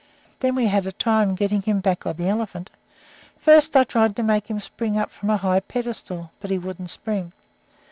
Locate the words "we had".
0.55-0.87